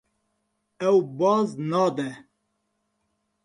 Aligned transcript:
Ew 0.87 0.97
baz 1.17 1.49
nade. 1.69 2.09